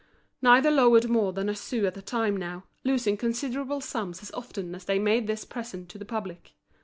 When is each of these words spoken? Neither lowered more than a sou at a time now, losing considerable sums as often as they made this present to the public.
Neither 0.41 0.71
lowered 0.71 1.07
more 1.11 1.31
than 1.31 1.47
a 1.47 1.53
sou 1.55 1.85
at 1.85 1.95
a 1.95 2.01
time 2.01 2.35
now, 2.35 2.63
losing 2.83 3.17
considerable 3.17 3.81
sums 3.81 4.23
as 4.23 4.31
often 4.31 4.73
as 4.73 4.85
they 4.85 4.97
made 4.97 5.27
this 5.27 5.45
present 5.45 5.89
to 5.89 5.99
the 5.99 6.05
public. 6.05 6.53